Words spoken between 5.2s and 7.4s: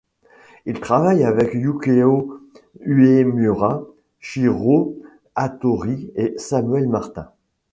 Hattori et Samuel Martin.